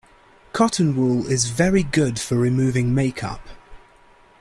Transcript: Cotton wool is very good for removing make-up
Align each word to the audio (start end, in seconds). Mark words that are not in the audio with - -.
Cotton 0.51 0.95
wool 0.95 1.27
is 1.27 1.51
very 1.51 1.83
good 1.83 2.19
for 2.19 2.33
removing 2.35 2.91
make-up 2.95 3.47